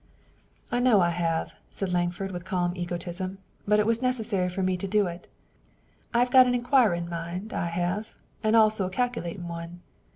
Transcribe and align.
"I 0.71 0.77
reckon 0.77 0.99
I 0.99 1.11
have," 1.11 1.53
said 1.69 1.93
Lankford 1.93 2.31
with 2.31 2.43
calm 2.43 2.73
egotism, 2.75 3.37
"but 3.67 3.79
it 3.79 3.85
was 3.85 4.01
necessary 4.01 4.49
for 4.49 4.63
me 4.63 4.75
to 4.77 4.87
do 4.87 5.05
it. 5.05 5.27
I've 6.11 6.31
got 6.31 6.47
an 6.47 6.55
inquirin' 6.55 7.07
mind, 7.07 7.53
I 7.53 7.67
have, 7.67 8.15
and 8.41 8.55
also 8.55 8.87
a 8.87 8.89
calculatin' 8.89 9.47
one. 9.47 9.83